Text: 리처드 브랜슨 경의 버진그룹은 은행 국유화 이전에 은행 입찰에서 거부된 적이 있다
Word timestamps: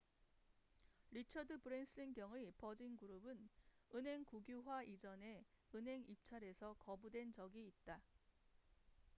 리처드 1.11 1.59
브랜슨 1.59 2.11
경의 2.15 2.51
버진그룹은 2.57 3.47
은행 3.93 4.25
국유화 4.25 4.81
이전에 4.81 5.45
은행 5.75 6.03
입찰에서 6.07 6.73
거부된 6.79 7.31
적이 7.31 7.67
있다 7.67 8.01